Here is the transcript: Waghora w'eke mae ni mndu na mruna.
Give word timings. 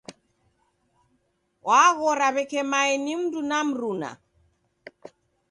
Waghora 1.67 2.27
w'eke 2.35 2.61
mae 2.71 2.93
ni 3.03 3.13
mndu 3.21 3.39
na 3.49 3.57
mruna. 3.67 4.09